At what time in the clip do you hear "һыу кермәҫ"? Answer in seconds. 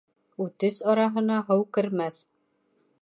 1.51-2.27